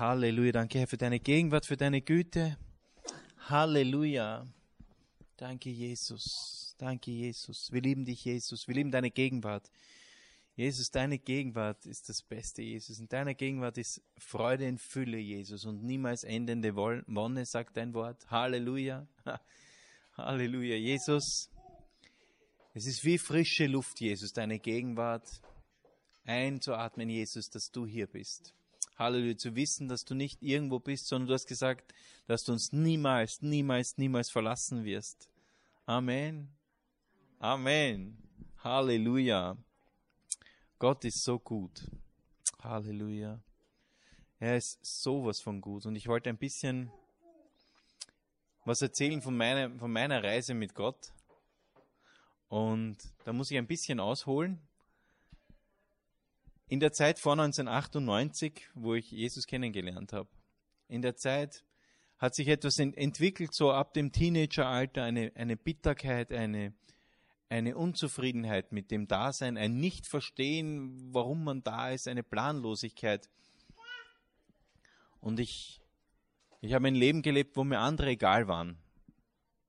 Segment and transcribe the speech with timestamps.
[0.00, 0.52] Halleluja.
[0.52, 2.56] Danke, Herr, für deine Gegenwart, für deine Güte.
[3.50, 4.46] Halleluja.
[5.36, 6.74] Danke, Jesus.
[6.78, 7.70] Danke, Jesus.
[7.70, 8.66] Wir lieben dich, Jesus.
[8.66, 9.70] Wir lieben deine Gegenwart.
[10.56, 12.98] Jesus, deine Gegenwart ist das Beste, Jesus.
[12.98, 18.30] In deiner Gegenwart ist Freude in Fülle, Jesus, und niemals endende Wonne, sagt dein Wort.
[18.30, 19.06] Halleluja.
[20.16, 21.50] Halleluja, Jesus.
[22.72, 25.28] Es ist wie frische Luft, Jesus, deine Gegenwart
[26.24, 28.54] einzuatmen, Jesus, dass du hier bist.
[29.00, 31.94] Halleluja, zu wissen, dass du nicht irgendwo bist, sondern du hast gesagt,
[32.26, 35.30] dass du uns niemals, niemals, niemals verlassen wirst.
[35.86, 36.50] Amen.
[37.38, 38.18] Amen.
[38.58, 39.56] Halleluja.
[40.78, 41.90] Gott ist so gut.
[42.62, 43.40] Halleluja.
[44.38, 45.86] Er ist sowas von gut.
[45.86, 46.92] Und ich wollte ein bisschen
[48.66, 51.12] was erzählen von meiner, von meiner Reise mit Gott.
[52.48, 54.60] Und da muss ich ein bisschen ausholen.
[56.70, 60.28] In der Zeit vor 1998, wo ich Jesus kennengelernt habe,
[60.86, 61.64] in der Zeit
[62.16, 66.72] hat sich etwas entwickelt, so ab dem Teenageralter, eine, eine Bitterkeit, eine,
[67.48, 73.28] eine Unzufriedenheit mit dem Dasein, ein Nicht-Verstehen, warum man da ist, eine Planlosigkeit.
[75.18, 75.82] Und ich,
[76.60, 78.78] ich habe ein Leben gelebt, wo mir andere egal waren.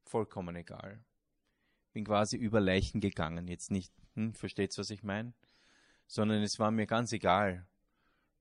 [0.05, 1.03] Vollkommen egal.
[1.93, 3.47] Bin quasi über Leichen gegangen.
[3.47, 5.33] Jetzt nicht, hm, versteht's, was ich meine?
[6.11, 7.65] Sondern es war mir ganz egal,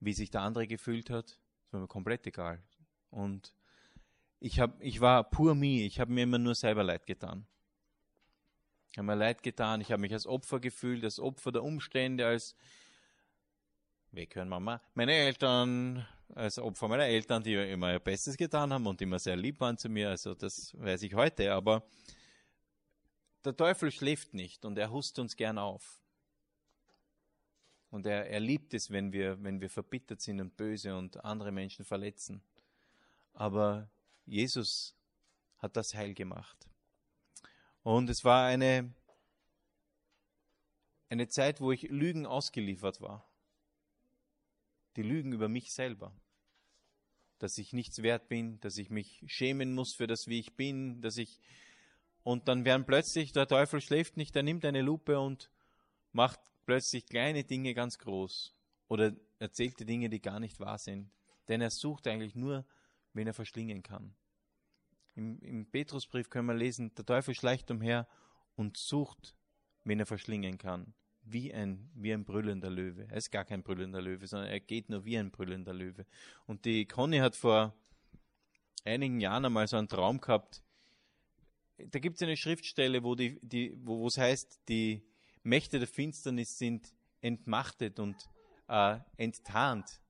[0.01, 1.39] wie sich der andere gefühlt hat.
[1.65, 2.61] Es war mir komplett egal.
[3.11, 3.55] Und
[4.41, 7.47] ich, hab, ich war pur me, ich habe mir immer nur selber leid getan.
[8.91, 12.27] Ich habe mir leid getan, ich habe mich als Opfer gefühlt, als Opfer der Umstände,
[12.27, 12.57] als
[14.11, 19.01] weghören Mama, meine Eltern, als Opfer meiner Eltern, die immer ihr Bestes getan haben und
[19.01, 21.85] immer sehr lieb waren zu mir, also das weiß ich heute, aber
[23.45, 26.00] der Teufel schläft nicht und er hust uns gern auf.
[27.91, 31.51] Und er, er liebt es, wenn wir, wenn wir verbittert sind und böse und andere
[31.51, 32.41] Menschen verletzen.
[33.35, 33.89] Aber
[34.27, 34.95] Jesus
[35.59, 36.69] hat das heil gemacht.
[37.83, 38.93] Und es war eine,
[41.09, 43.27] eine Zeit, wo ich Lügen ausgeliefert war.
[44.97, 46.13] Die Lügen über mich selber.
[47.39, 51.01] Dass ich nichts wert bin, dass ich mich schämen muss für das, wie ich bin,
[51.01, 51.41] dass ich,
[52.23, 55.51] und dann werden plötzlich, der Teufel schläft nicht, er nimmt eine Lupe und
[56.13, 58.55] macht plötzlich kleine Dinge ganz groß
[58.89, 61.11] oder erzählte Dinge, die gar nicht wahr sind.
[61.49, 62.65] Denn er sucht eigentlich nur,
[63.13, 64.15] wen er verschlingen kann.
[65.15, 68.07] Im, Im Petrusbrief können wir lesen, der Teufel schleicht umher
[68.57, 69.35] und sucht,
[69.85, 70.95] wen er verschlingen kann.
[71.23, 73.07] Wie ein, wie ein brüllender Löwe.
[73.11, 76.07] Er ist gar kein brüllender Löwe, sondern er geht nur wie ein brüllender Löwe.
[76.47, 77.75] Und die Conny hat vor
[78.85, 80.63] einigen Jahren einmal so einen Traum gehabt.
[81.79, 85.03] Da gibt es eine Schriftstelle, wo, die, die, wo es heißt, die,
[85.43, 88.17] Mächte der Finsternis sind entmachtet und
[88.69, 90.01] äh, enttarnt.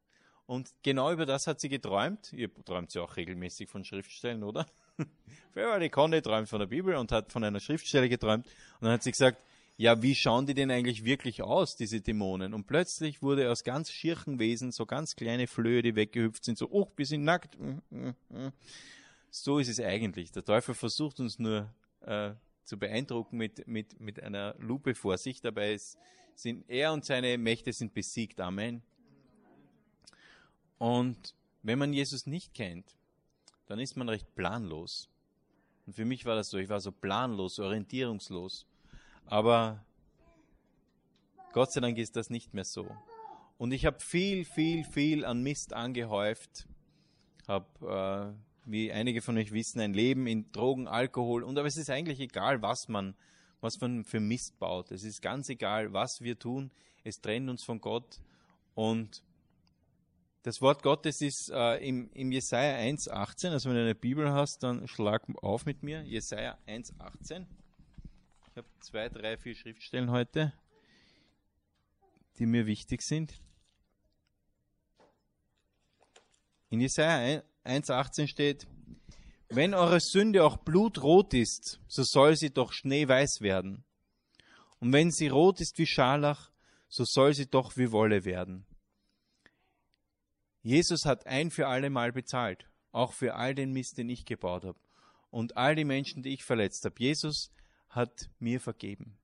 [0.46, 2.32] Und genau über das hat sie geträumt.
[2.32, 4.66] Ihr träumt ja auch regelmäßig von Schriftstellen, oder?
[5.54, 8.46] die Conde träumt von der Bibel und hat von einer Schriftstelle geträumt.
[8.46, 9.40] Und dann hat sie gesagt,
[9.76, 12.52] ja, wie schauen die denn eigentlich wirklich aus, diese Dämonen?
[12.52, 16.68] Und plötzlich wurde aus ganz schirchen Wesen so ganz kleine Flöhe, die weggehüpft sind, so,
[16.70, 17.56] oh, wir sind nackt.
[19.30, 20.32] So ist es eigentlich.
[20.32, 22.32] Der Teufel versucht uns nur äh,
[22.64, 25.40] zu beeindrucken mit, mit, mit einer Lupe vor sich.
[25.40, 25.98] Dabei ist,
[26.34, 28.40] sind er und seine Mächte sind besiegt.
[28.40, 28.82] Amen.
[30.78, 32.96] Und wenn man Jesus nicht kennt,
[33.66, 35.08] dann ist man recht planlos.
[35.86, 38.66] Und für mich war das so, ich war so planlos, orientierungslos.
[39.26, 39.84] Aber
[41.52, 42.88] Gott sei Dank ist das nicht mehr so.
[43.58, 46.66] Und ich habe viel, viel, viel an Mist angehäuft,
[47.46, 51.76] habe äh, wie einige von euch wissen, ein Leben in Drogen, Alkohol und aber es
[51.76, 53.14] ist eigentlich egal, was man,
[53.60, 54.90] was man für Mist baut.
[54.90, 56.70] Es ist ganz egal, was wir tun.
[57.02, 58.20] Es trennt uns von Gott
[58.74, 59.22] und
[60.42, 63.50] das Wort Gottes ist äh, im, im Jesaja 1,18.
[63.50, 66.02] Also wenn du eine Bibel hast, dann schlag auf mit mir.
[66.02, 67.44] Jesaja 1,18.
[68.50, 70.54] Ich habe zwei, drei, vier Schriftstellen heute,
[72.38, 73.34] die mir wichtig sind.
[76.70, 78.66] In Jesaja 1,18 steht,
[79.48, 83.84] wenn eure Sünde auch blutrot ist, so soll sie doch schneeweiß werden.
[84.78, 86.50] Und wenn sie rot ist wie Scharlach,
[86.88, 88.66] so soll sie doch wie Wolle werden.
[90.62, 94.64] Jesus hat ein für alle Mal bezahlt, auch für all den Mist, den ich gebaut
[94.64, 94.78] habe
[95.30, 96.96] und all die Menschen, die ich verletzt habe.
[96.98, 97.50] Jesus
[97.88, 99.18] hat mir vergeben.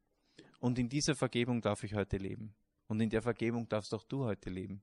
[0.60, 2.54] Und in dieser Vergebung darf ich heute leben.
[2.88, 4.82] Und in der Vergebung darfst auch du heute leben.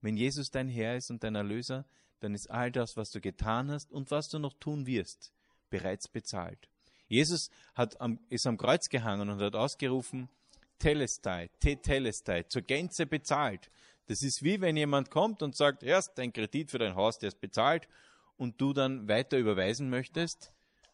[0.00, 1.86] Wenn Jesus dein Herr ist und dein Erlöser,
[2.20, 5.32] dann ist all das, was du getan hast und was du noch tun wirst,
[5.70, 6.68] bereits bezahlt.
[7.08, 10.28] Jesus hat am, ist am Kreuz gehangen und hat ausgerufen,
[10.78, 13.70] Telestai, te Telestai, zur Gänze bezahlt.
[14.06, 17.28] Das ist wie wenn jemand kommt und sagt, erst dein Kredit für dein Haus, der
[17.28, 17.88] ist bezahlt
[18.36, 20.52] und du dann weiter überweisen möchtest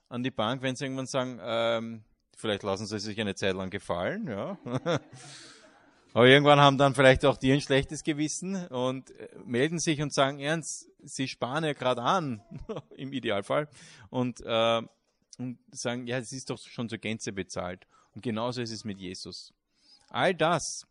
[0.09, 2.05] an die Bank, wenn sie irgendwann sagen, ähm,
[2.37, 4.59] vielleicht lassen sie sich eine Zeit lang gefallen, ja.
[6.14, 10.12] Aber irgendwann haben dann vielleicht auch die ein schlechtes Gewissen und äh, melden sich und
[10.12, 12.43] sagen, ernst, sie sparen ja gerade an,
[12.97, 13.69] im Idealfall,
[14.11, 14.82] und, äh,
[15.38, 17.87] und sagen, ja, es ist doch schon zur Gänze bezahlt.
[18.14, 19.55] Und genauso ist es mit Jesus.
[20.11, 20.87] All das,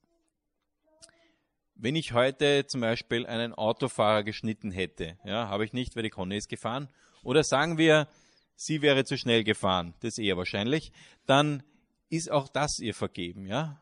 [1.75, 6.09] wenn ich heute zum Beispiel einen Autofahrer geschnitten hätte, ja, habe ich nicht, weil die
[6.09, 6.89] Conny ist gefahren,
[7.23, 8.07] oder sagen wir,
[8.55, 10.91] sie wäre zu schnell gefahren, das ist eher wahrscheinlich,
[11.27, 11.61] dann
[12.09, 13.81] ist auch das ihr vergeben, ja.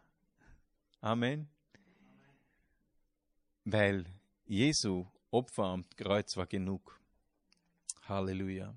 [1.01, 1.47] Amen.
[3.63, 4.05] Weil
[4.45, 6.99] Jesu Opfer am Kreuz war genug.
[8.07, 8.75] Halleluja.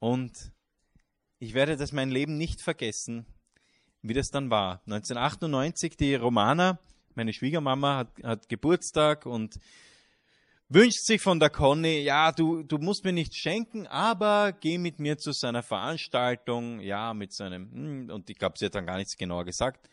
[0.00, 0.52] Und
[1.38, 3.26] ich werde das mein Leben nicht vergessen,
[4.00, 4.80] wie das dann war.
[4.86, 6.80] 1998, die Romana,
[7.14, 9.60] meine Schwiegermama, hat, hat Geburtstag und
[10.68, 14.98] wünscht sich von der Conny, ja, du, du musst mir nichts schenken, aber geh mit
[14.98, 18.96] mir zu seiner Veranstaltung, ja, mit seinem, hm, und ich glaube, sie hat dann gar
[18.96, 19.88] nichts genauer gesagt.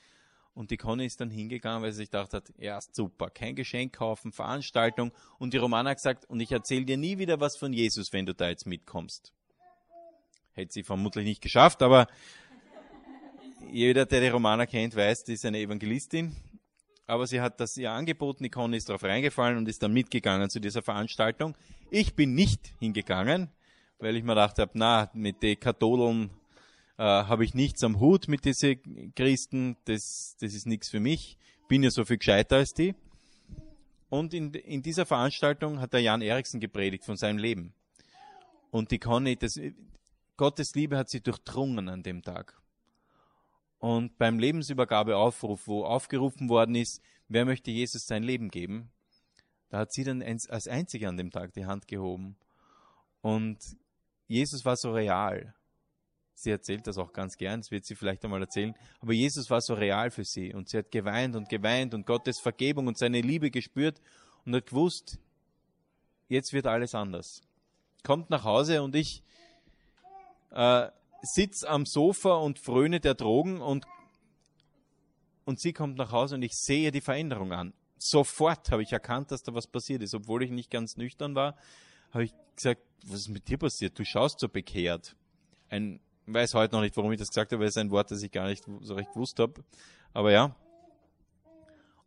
[0.59, 3.93] Und die Conny ist dann hingegangen, weil sie sich gedacht hat, ja, super, kein Geschenk
[3.93, 5.13] kaufen, Veranstaltung.
[5.37, 8.25] Und die Romana hat gesagt, und ich erzähle dir nie wieder was von Jesus, wenn
[8.25, 9.31] du da jetzt mitkommst.
[10.51, 12.07] Hätte sie vermutlich nicht geschafft, aber
[13.71, 16.35] jeder, der die Romana kennt, weiß, die ist eine Evangelistin.
[17.07, 20.49] Aber sie hat das ihr angeboten, die Conny ist darauf reingefallen und ist dann mitgegangen
[20.49, 21.55] zu dieser Veranstaltung.
[21.89, 23.49] Ich bin nicht hingegangen,
[23.97, 26.31] weil ich mir gedacht habe, na, mit den Katholen
[26.99, 31.37] äh, habe ich nichts am Hut mit diesen Christen, das, das ist nichts für mich,
[31.69, 32.93] bin ja so viel gescheiter als die.
[34.09, 37.73] Und in, in dieser Veranstaltung hat der Jan Eriksen gepredigt von seinem Leben.
[38.69, 39.57] Und die Conny, das,
[40.35, 42.61] Gottes Liebe hat sie durchdrungen an dem Tag.
[43.77, 48.91] Und beim Lebensübergabeaufruf, wo aufgerufen worden ist, wer möchte Jesus sein Leben geben,
[49.69, 52.35] da hat sie dann als einzige an dem Tag die Hand gehoben.
[53.21, 53.57] Und
[54.27, 55.53] Jesus war so real.
[56.41, 58.73] Sie erzählt das auch ganz gern, das wird sie vielleicht einmal erzählen.
[59.01, 62.39] Aber Jesus war so real für sie und sie hat geweint und geweint und Gottes
[62.39, 63.99] Vergebung und seine Liebe gespürt
[64.45, 65.19] und hat gewusst,
[66.29, 67.41] jetzt wird alles anders.
[68.03, 69.21] Kommt nach Hause und ich
[70.51, 70.87] äh,
[71.21, 73.85] sitze am Sofa und fröne der Drogen und,
[75.43, 77.73] und sie kommt nach Hause und ich sehe die Veränderung an.
[77.97, 80.13] Sofort habe ich erkannt, dass da was passiert ist.
[80.15, 81.57] Obwohl ich nicht ganz nüchtern war,
[82.11, 83.99] habe ich gesagt, was ist mit dir passiert?
[83.99, 85.17] Du schaust so bekehrt.
[85.67, 85.99] Ein
[86.33, 88.31] weiß heute noch nicht, warum ich das gesagt habe, weil es ein Wort, das ich
[88.31, 89.63] gar nicht so recht gewusst habe.
[90.13, 90.55] Aber ja.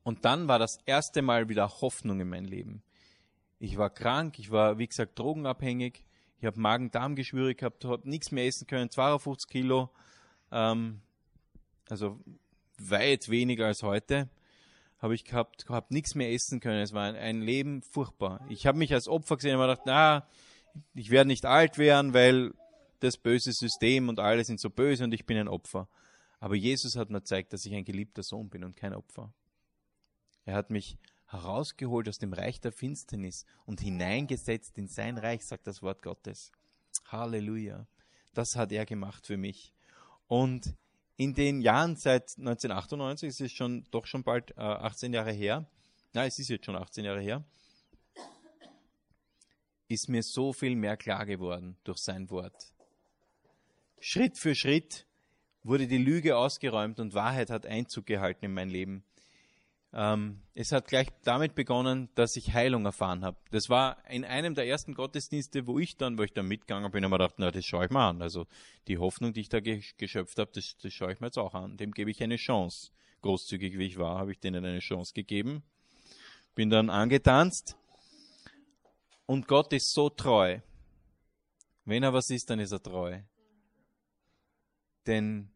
[0.03, 2.83] Und dann war das erste Mal wieder Hoffnung in mein Leben.
[3.59, 6.05] Ich war krank, ich war, wie gesagt, drogenabhängig.
[6.41, 9.91] Ich habe Magen-Darm-Geschwüre gehabt, habe nichts mehr essen können, 52 Kilo.
[10.51, 11.01] Ähm,
[11.89, 12.19] also
[12.79, 14.29] weit weniger als heute
[15.03, 16.81] habe ich gehabt, habe nichts mehr essen können.
[16.81, 18.41] Es war ein, ein Leben furchtbar.
[18.49, 20.27] Ich habe mich als Opfer gesehen und habe gedacht, na,
[20.95, 22.55] ich werde nicht alt werden, weil
[23.03, 25.89] das böse System und alle sind so böse und ich bin ein Opfer.
[26.41, 29.33] Aber Jesus hat mir gezeigt, dass ich ein geliebter Sohn bin und kein Opfer.
[30.45, 35.67] Er hat mich herausgeholt aus dem Reich der Finsternis und hineingesetzt in sein Reich, sagt
[35.67, 36.53] das Wort Gottes.
[37.07, 37.87] Halleluja.
[38.35, 39.73] Das hat er gemacht für mich.
[40.27, 40.75] Und
[41.17, 45.67] in den Jahren seit 1998, es ist schon doch schon bald äh, 18 Jahre her,
[46.13, 47.45] na, es ist jetzt schon 18 Jahre her,
[49.89, 52.73] ist mir so viel mehr klar geworden durch sein Wort.
[54.05, 55.07] Schritt für Schritt
[55.63, 59.05] wurde die Lüge ausgeräumt und Wahrheit hat Einzug gehalten in mein Leben.
[59.93, 63.37] Ähm, es hat gleich damit begonnen, dass ich Heilung erfahren habe.
[63.53, 67.05] Das war in einem der ersten Gottesdienste, wo ich dann, wo ich dann mitgegangen bin,
[67.05, 68.23] und mir gedacht, na, das schaue ich mal an.
[68.23, 68.49] Also
[68.89, 71.77] die Hoffnung, die ich da geschöpft habe, das, das schaue ich mir jetzt auch an.
[71.77, 72.91] Dem gebe ich eine Chance.
[73.21, 75.63] Großzügig wie ich war, habe ich denen eine Chance gegeben.
[76.57, 77.77] Bin dann angetanzt.
[79.27, 80.59] Und Gott ist so treu.
[81.85, 83.21] Wenn er was ist, dann ist er treu.
[85.07, 85.51] Denn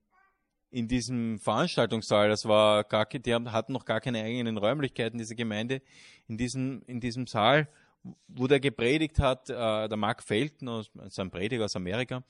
[0.71, 5.81] in diesem Veranstaltungssaal, das war gar, die hatten noch gar keine eigenen Räumlichkeiten, diese Gemeinde,
[6.29, 7.69] in diesem, in diesem Saal,
[8.29, 12.23] wo der gepredigt hat, äh, der Mark Felton, also ein Prediger aus Amerika,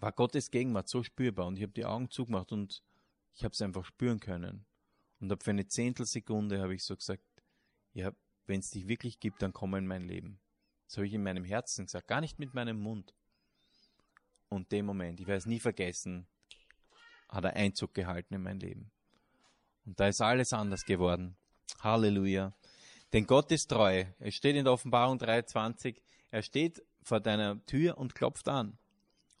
[0.00, 2.82] war Gottes Gegenwart so spürbar und ich habe die Augen zugemacht und
[3.34, 4.66] ich habe es einfach spüren können.
[5.20, 7.22] Und habe für eine Zehntelsekunde habe ich so gesagt,
[7.92, 8.12] ja,
[8.46, 10.40] wenn es dich wirklich gibt, dann komm in mein Leben.
[10.86, 13.14] Das habe ich in meinem Herzen gesagt, gar nicht mit meinem Mund.
[14.54, 16.26] Und dem Moment, ich werde es nie vergessen,
[17.28, 18.92] hat er Einzug gehalten in mein Leben.
[19.84, 21.36] Und da ist alles anders geworden.
[21.80, 22.54] Halleluja.
[23.12, 24.04] Denn Gott ist treu.
[24.20, 25.96] Es steht in der Offenbarung 3,20,
[26.30, 28.78] er steht vor deiner Tür und klopft an.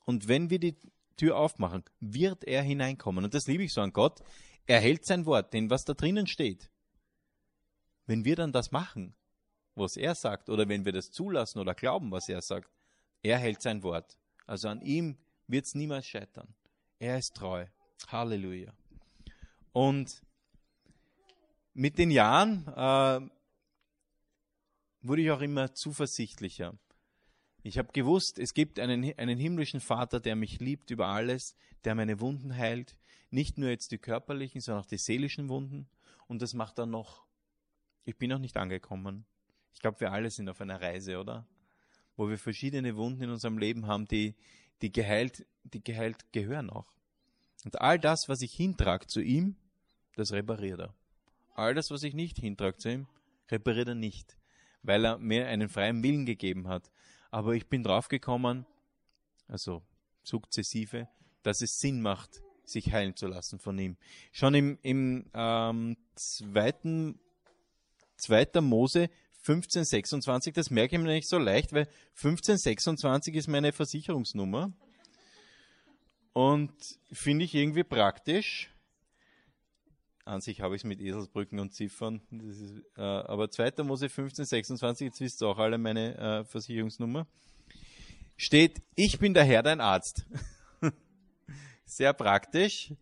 [0.04, 0.76] Und wenn wir die
[1.16, 3.24] Tür aufmachen, wird er hineinkommen.
[3.24, 4.20] Und das liebe ich so an Gott.
[4.66, 6.70] Er hält sein Wort, denn was da drinnen steht,
[8.06, 9.14] wenn wir dann das machen,
[9.74, 12.70] was er sagt, oder wenn wir das zulassen oder glauben, was er sagt,
[13.22, 14.18] er hält sein Wort.
[14.46, 16.54] Also an ihm wird es niemals scheitern.
[16.98, 17.66] Er ist treu.
[18.08, 18.72] Halleluja.
[19.72, 20.22] Und
[21.72, 23.20] mit den Jahren äh,
[25.02, 26.78] wurde ich auch immer zuversichtlicher.
[27.62, 31.94] Ich habe gewusst, es gibt einen, einen himmlischen Vater, der mich liebt über alles, der
[31.94, 32.96] meine Wunden heilt.
[33.30, 35.88] Nicht nur jetzt die körperlichen, sondern auch die seelischen Wunden.
[36.26, 37.24] Und das macht er noch.
[38.04, 39.24] Ich bin noch nicht angekommen.
[39.72, 41.46] Ich glaube, wir alle sind auf einer Reise, oder?
[42.16, 44.34] Wo wir verschiedene Wunden in unserem Leben haben, die,
[44.82, 46.92] die geheilt, die geheilt gehören auch.
[47.64, 49.56] Und all das, was ich hintrage zu ihm,
[50.16, 50.94] das repariert er.
[51.54, 53.06] All das, was ich nicht hintrage zu ihm,
[53.50, 54.36] repariert er nicht,
[54.82, 56.90] weil er mir einen freien Willen gegeben hat.
[57.30, 58.66] Aber ich bin draufgekommen,
[59.48, 59.82] also
[60.22, 61.08] sukzessive,
[61.42, 63.96] dass es Sinn macht, sich heilen zu lassen von ihm.
[64.32, 67.18] Schon im, im ähm, zweiten,
[68.16, 69.10] zweiter Mose
[69.46, 71.86] 1526, das merke ich mir nicht so leicht, weil
[72.16, 74.72] 1526 ist meine Versicherungsnummer.
[76.32, 76.72] Und
[77.12, 78.70] finde ich irgendwie praktisch.
[80.24, 82.22] An sich habe ich es mit Eselsbrücken und Ziffern.
[82.30, 83.82] Ist, äh, aber 2.
[83.84, 87.26] Mose 15, 26, jetzt wisst ihr auch alle meine äh, Versicherungsnummer.
[88.38, 90.26] Steht, ich bin der Herr, dein Arzt.
[91.84, 92.94] Sehr praktisch.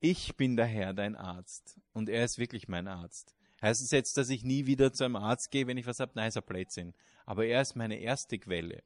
[0.00, 1.78] Ich bin der Herr, dein Arzt.
[1.92, 3.35] Und er ist wirklich mein Arzt.
[3.66, 6.12] Heißt es jetzt, dass ich nie wieder zu einem Arzt gehe, wenn ich was habe?
[6.14, 6.94] Nein, ist ein Blödsinn.
[7.24, 8.84] Aber er ist meine erste Quelle.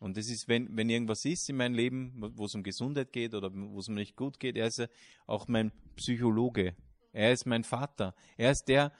[0.00, 3.32] Und das ist, wenn, wenn irgendwas ist in meinem Leben, wo es um Gesundheit geht
[3.32, 4.86] oder wo es mir nicht gut geht, er ist
[5.26, 6.76] auch mein Psychologe.
[7.14, 8.14] Er ist mein Vater.
[8.36, 8.92] Er ist der,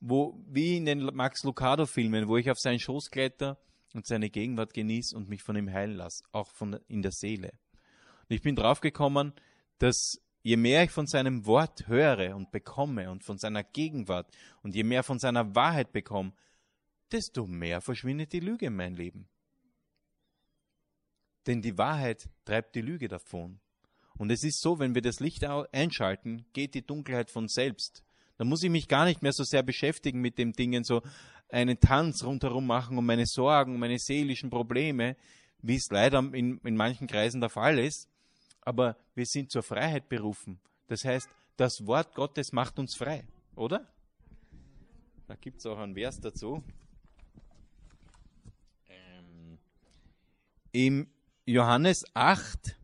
[0.00, 3.58] wo, wie in den Max Lucado-Filmen, wo ich auf seinen Schoß kletter
[3.94, 7.52] und seine Gegenwart genieße und mich von ihm heilen lasse, auch von, in der Seele.
[8.28, 9.32] Und ich bin draufgekommen,
[9.78, 14.28] dass je mehr ich von seinem Wort höre und bekomme und von seiner Gegenwart
[14.62, 16.32] und je mehr von seiner Wahrheit bekomme,
[17.10, 19.28] desto mehr verschwindet die Lüge in mein Leben.
[21.46, 23.60] Denn die Wahrheit treibt die Lüge davon.
[24.16, 28.04] Und es ist so, wenn wir das Licht einschalten, geht die Dunkelheit von selbst.
[28.36, 31.02] Da muss ich mich gar nicht mehr so sehr beschäftigen mit dem Dingen, so
[31.48, 35.16] einen Tanz rundherum machen um meine Sorgen, um meine seelischen Probleme,
[35.60, 38.08] wie es leider in, in manchen Kreisen der Fall ist.
[38.62, 40.60] Aber wir sind zur Freiheit berufen.
[40.86, 43.86] Das heißt, das Wort Gottes macht uns frei, oder?
[45.26, 46.62] Da gibt es auch einen Vers dazu.
[48.88, 49.58] Ähm,
[50.72, 51.08] Im
[51.44, 52.76] Johannes 8,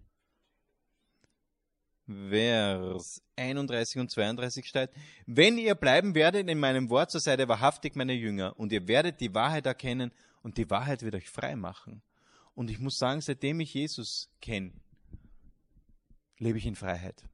[2.06, 4.90] Vers 31 und 32 steht,
[5.26, 8.88] wenn ihr bleiben werdet in meinem Wort, so seid ihr wahrhaftig meine Jünger und ihr
[8.88, 12.02] werdet die Wahrheit erkennen und die Wahrheit wird euch frei machen.
[12.54, 14.72] Und ich muss sagen, seitdem ich Jesus kenne,
[16.38, 17.28] lebe ich in Freiheit.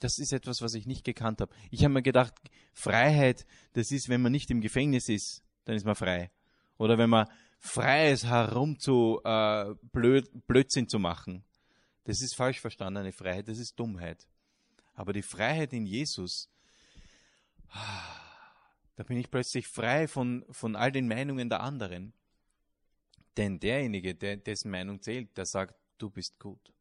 [0.00, 1.54] Das ist etwas, was ich nicht gekannt habe.
[1.70, 2.34] Ich habe mir gedacht,
[2.72, 6.30] Freiheit, das ist, wenn man nicht im Gefängnis ist, dann ist man frei.
[6.76, 7.26] Oder wenn man
[7.58, 11.44] frei ist, herum zu äh, Blöd, Blödsinn zu machen.
[12.04, 14.28] Das ist falsch verstandene Freiheit, das ist Dummheit.
[14.94, 16.48] Aber die Freiheit in Jesus,
[18.96, 22.14] da bin ich plötzlich frei von, von all den Meinungen der anderen.
[23.36, 26.72] Denn derjenige, der, dessen Meinung zählt, der sagt, du bist gut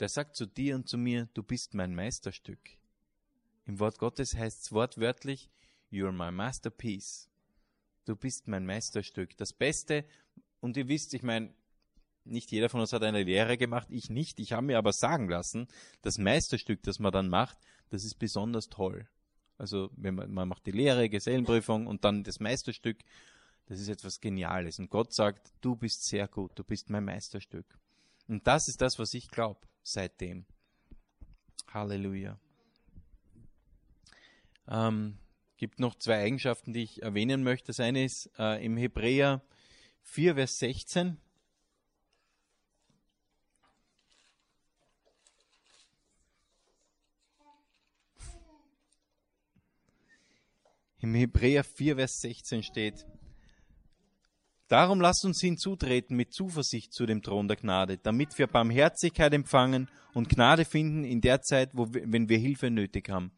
[0.00, 2.78] der sagt zu dir und zu mir, du bist mein Meisterstück.
[3.66, 5.50] Im Wort Gottes heißt es wortwörtlich,
[5.92, 7.28] you're my masterpiece.
[8.06, 9.36] Du bist mein Meisterstück.
[9.36, 10.06] Das Beste,
[10.60, 11.54] und ihr wisst, ich meine,
[12.24, 14.40] nicht jeder von uns hat eine Lehre gemacht, ich nicht.
[14.40, 15.68] Ich habe mir aber sagen lassen,
[16.00, 17.58] das Meisterstück, das man dann macht,
[17.90, 19.06] das ist besonders toll.
[19.58, 22.98] Also wenn man, man macht die Lehre, Gesellenprüfung und dann das Meisterstück,
[23.66, 24.78] das ist etwas Geniales.
[24.78, 27.78] Und Gott sagt, du bist sehr gut, du bist mein Meisterstück.
[28.26, 30.46] Und das ist das, was ich glaube seitdem.
[31.68, 32.38] Halleluja.
[34.68, 35.18] Ähm,
[35.56, 37.68] gibt noch zwei Eigenschaften, die ich erwähnen möchte.
[37.68, 39.42] Das eine ist äh, im Hebräer
[40.02, 41.16] 4, Vers 16.
[50.98, 53.06] Im Hebräer 4, Vers 16 steht,
[54.70, 59.90] Darum lasst uns hinzutreten mit Zuversicht zu dem Thron der Gnade, damit wir Barmherzigkeit empfangen
[60.14, 63.32] und Gnade finden in der Zeit, wo wir, wenn wir Hilfe nötig haben.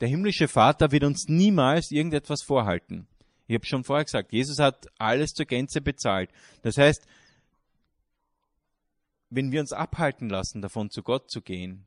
[0.00, 3.06] Der himmlische Vater wird uns niemals irgendetwas vorhalten.
[3.46, 6.30] Ich habe schon vorher gesagt, Jesus hat alles zur Gänze bezahlt.
[6.62, 7.06] Das heißt,
[9.30, 11.86] wenn wir uns abhalten lassen, davon zu Gott zu gehen,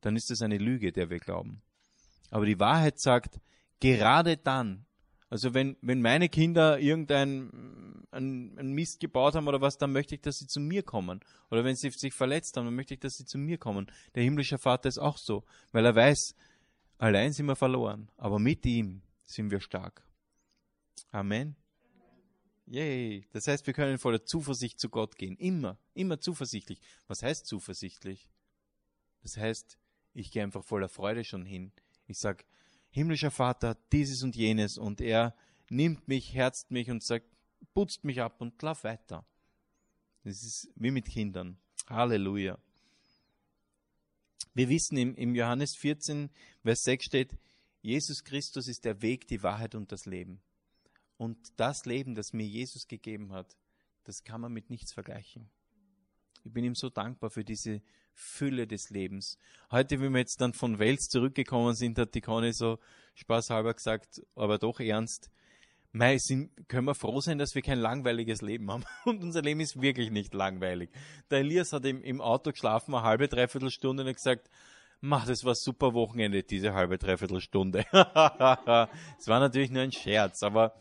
[0.00, 1.60] dann ist das eine Lüge, der wir glauben.
[2.30, 3.38] Aber die Wahrheit sagt,
[3.80, 4.86] gerade dann,
[5.30, 10.14] also wenn, wenn meine Kinder irgendein ein, ein Mist gebaut haben oder was, dann möchte
[10.14, 11.20] ich, dass sie zu mir kommen.
[11.50, 13.90] Oder wenn sie sich verletzt haben, dann möchte ich, dass sie zu mir kommen.
[14.14, 16.34] Der himmlische Vater ist auch so, weil er weiß,
[16.98, 20.04] Allein sind wir verloren, aber mit ihm sind wir stark.
[21.12, 21.54] Amen.
[22.66, 23.24] Yay.
[23.30, 25.36] Das heißt, wir können voller Zuversicht zu Gott gehen.
[25.36, 26.80] Immer, immer zuversichtlich.
[27.06, 28.28] Was heißt zuversichtlich?
[29.22, 29.78] Das heißt,
[30.12, 31.72] ich gehe einfach voller Freude schon hin.
[32.08, 32.44] Ich sage,
[32.90, 35.34] himmlischer Vater, dieses und jenes und er
[35.70, 37.26] nimmt mich, herzt mich und sagt,
[37.74, 39.24] putzt mich ab und lauf weiter.
[40.24, 41.58] Das ist wie mit Kindern.
[41.88, 42.58] Halleluja.
[44.54, 46.30] Wir wissen im, im Johannes 14,
[46.62, 47.38] Vers 6 steht,
[47.80, 50.40] Jesus Christus ist der Weg, die Wahrheit und das Leben.
[51.16, 53.56] Und das Leben, das mir Jesus gegeben hat,
[54.04, 55.48] das kann man mit nichts vergleichen.
[56.44, 57.82] Ich bin ihm so dankbar für diese
[58.18, 59.38] Fülle des Lebens.
[59.70, 62.78] Heute, wie wir jetzt dann von Wels zurückgekommen sind, hat die Conny so
[63.14, 65.30] spaßhalber gesagt, aber doch ernst,
[65.92, 68.84] Mei, sind, können wir froh sein, dass wir kein langweiliges Leben haben.
[69.04, 70.90] Und unser Leben ist wirklich nicht langweilig.
[71.30, 74.50] Der Elias hat im, im Auto geschlafen, eine halbe, dreiviertel Stunde und gesagt,
[75.00, 77.86] mach, das war super Wochenende, diese halbe, dreiviertel Stunde.
[77.92, 80.74] Es war natürlich nur ein Scherz, aber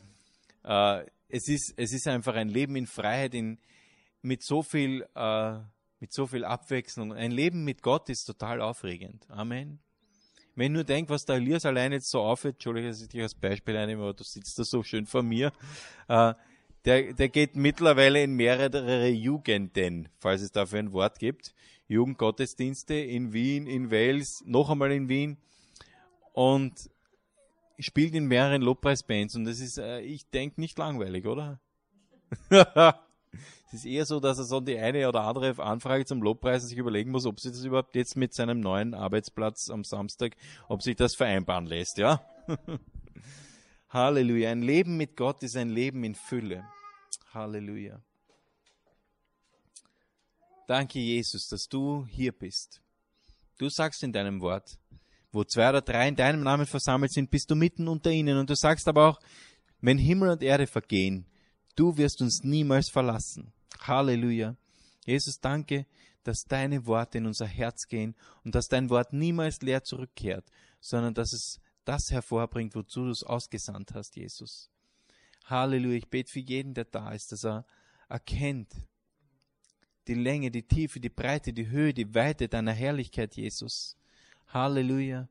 [0.63, 3.59] äh, es, ist, es ist einfach ein Leben in Freiheit, in,
[4.21, 5.59] mit, so viel, äh,
[5.99, 7.13] mit so viel Abwechslung.
[7.13, 9.25] Ein Leben mit Gott ist total aufregend.
[9.29, 9.79] Amen.
[10.55, 13.35] Wenn du denkst, was der Elias allein jetzt so aufhört, Entschuldige, dass ich dich als
[13.35, 15.51] Beispiel einnehme, aber du sitzt da so schön vor mir,
[16.07, 16.33] äh,
[16.85, 21.53] der, der geht mittlerweile in mehrere Jugenden, falls es dafür ein Wort gibt.
[21.87, 25.37] Jugendgottesdienste in Wien, in Wales, noch einmal in Wien
[26.33, 26.89] und
[27.79, 31.59] spielt in mehreren Lobpreisbands und das ist, äh, ich denke, nicht langweilig, oder?
[33.67, 36.77] Es ist eher so, dass er so die eine oder andere Anfrage zum Lobpreisen sich
[36.77, 40.35] überlegen muss, ob sich das überhaupt jetzt mit seinem neuen Arbeitsplatz am Samstag,
[40.69, 42.21] ob sich das vereinbaren lässt, ja?
[43.89, 44.51] Halleluja.
[44.51, 46.65] Ein Leben mit Gott ist ein Leben in Fülle.
[47.33, 48.01] Halleluja.
[50.67, 52.81] Danke, Jesus, dass du hier bist.
[53.57, 54.77] Du sagst in deinem Wort,
[55.31, 58.37] wo zwei oder drei in deinem Namen versammelt sind, bist du mitten unter ihnen.
[58.37, 59.19] Und du sagst aber auch,
[59.81, 61.25] wenn Himmel und Erde vergehen,
[61.77, 63.53] du wirst uns niemals verlassen.
[63.79, 64.57] Halleluja.
[65.05, 65.85] Jesus, danke,
[66.23, 70.45] dass deine Worte in unser Herz gehen und dass dein Wort niemals leer zurückkehrt,
[70.81, 74.69] sondern dass es das hervorbringt, wozu du es ausgesandt hast, Jesus.
[75.45, 75.97] Halleluja.
[75.97, 77.65] Ich bete für jeden, der da ist, dass er
[78.09, 78.73] erkennt
[80.07, 83.97] die Länge, die Tiefe, die Breite, die Höhe, die Weite deiner Herrlichkeit, Jesus.
[84.47, 85.29] Halleluja.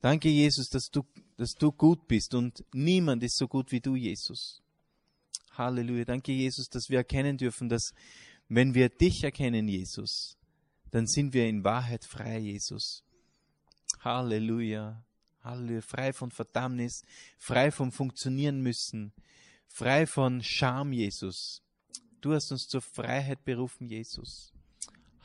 [0.00, 1.04] Danke, Jesus, dass du,
[1.36, 4.62] dass du gut bist und niemand ist so gut wie du, Jesus.
[5.56, 6.04] Halleluja.
[6.04, 7.92] Danke, Jesus, dass wir erkennen dürfen, dass
[8.48, 10.36] wenn wir dich erkennen, Jesus,
[10.90, 13.02] dann sind wir in Wahrheit frei, Jesus.
[14.00, 15.04] Halleluja.
[15.42, 15.80] Halleluja.
[15.82, 17.02] Frei von Verdammnis,
[17.38, 19.12] frei vom Funktionieren müssen,
[19.68, 21.62] frei von Scham, Jesus.
[22.20, 24.52] Du hast uns zur Freiheit berufen, Jesus.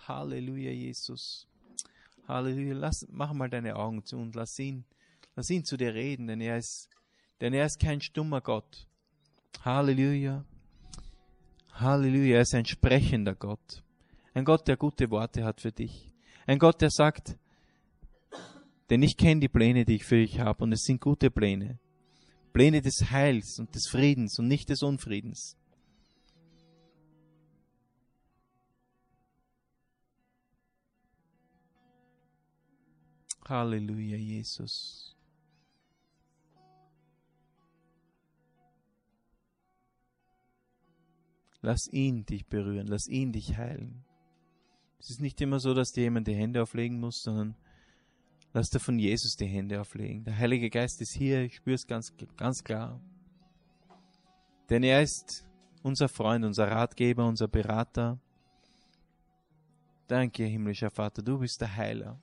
[0.07, 1.47] Halleluja, Jesus.
[2.27, 2.73] Halleluja.
[2.73, 4.85] Lass, mach mal deine Augen zu und lass ihn,
[5.35, 6.89] lass ihn zu dir reden, denn er ist,
[7.41, 8.87] denn er ist kein stummer Gott.
[9.63, 10.45] Halleluja.
[11.73, 13.83] Halleluja, er ist ein sprechender Gott.
[14.33, 16.11] Ein Gott, der gute Worte hat für dich.
[16.45, 17.37] Ein Gott, der sagt,
[18.89, 21.79] denn ich kenne die Pläne, die ich für dich habe, und es sind gute Pläne.
[22.53, 25.57] Pläne des Heils und des Friedens und nicht des Unfriedens.
[33.47, 35.16] Halleluja, Jesus.
[41.61, 44.03] Lass ihn dich berühren, lass ihn dich heilen.
[44.99, 47.55] Es ist nicht immer so, dass dir jemand die Hände auflegen muss, sondern
[48.53, 50.23] lass dir von Jesus die Hände auflegen.
[50.23, 52.99] Der Heilige Geist ist hier, ich spüre es ganz, ganz klar.
[54.69, 55.47] Denn er ist
[55.83, 58.19] unser Freund, unser Ratgeber, unser Berater.
[60.07, 62.19] Danke, himmlischer Vater, du bist der Heiler.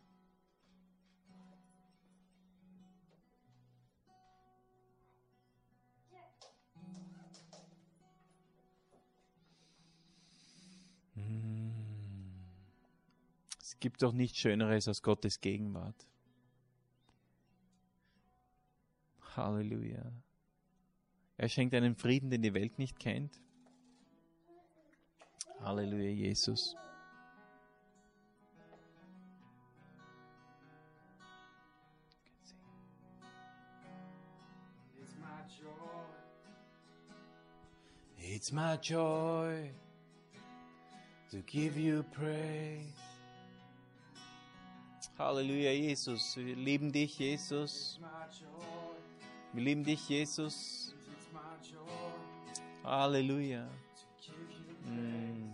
[13.81, 16.07] Gibt doch nichts Schöneres als Gottes Gegenwart.
[19.37, 20.13] Halleluja.
[21.37, 23.41] Er schenkt einen Frieden, den die Welt nicht kennt.
[25.61, 26.77] Halleluja, Jesus.
[38.27, 39.71] It's my joy
[41.31, 43.04] to give you praise.
[45.19, 46.37] Halleluja, Jesus.
[46.37, 48.01] Wir lieben dich, Jesus.
[49.53, 50.95] Wir lieben dich, Jesus.
[52.83, 53.69] Halleluja.
[54.85, 55.51] Mm.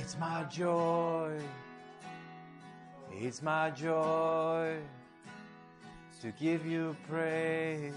[0.00, 1.38] It's my joy
[3.20, 4.78] It's my joy
[6.22, 7.92] to give you praise.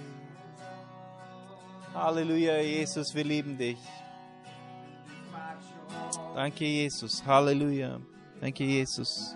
[1.93, 3.77] Halleluja, Jesus, wir lieben dich.
[6.36, 7.24] Danke, Jesus.
[7.26, 8.00] Halleluja.
[8.39, 9.36] Danke, Jesus.